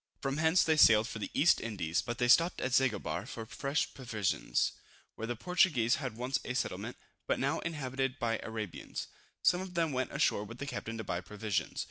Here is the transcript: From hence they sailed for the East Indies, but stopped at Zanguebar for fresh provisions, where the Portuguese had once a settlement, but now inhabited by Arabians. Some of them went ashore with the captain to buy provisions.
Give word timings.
From 0.19 0.37
hence 0.37 0.63
they 0.63 0.77
sailed 0.77 1.07
for 1.07 1.19
the 1.19 1.29
East 1.31 1.61
Indies, 1.61 2.01
but 2.01 2.19
stopped 2.31 2.59
at 2.59 2.73
Zanguebar 2.73 3.27
for 3.27 3.45
fresh 3.45 3.93
provisions, 3.93 4.71
where 5.13 5.27
the 5.27 5.35
Portuguese 5.35 5.97
had 6.01 6.17
once 6.17 6.39
a 6.43 6.55
settlement, 6.55 6.97
but 7.27 7.37
now 7.37 7.59
inhabited 7.59 8.17
by 8.17 8.39
Arabians. 8.41 9.09
Some 9.43 9.61
of 9.61 9.75
them 9.75 9.91
went 9.91 10.11
ashore 10.11 10.43
with 10.43 10.57
the 10.57 10.65
captain 10.65 10.97
to 10.97 11.03
buy 11.03 11.21
provisions. 11.21 11.79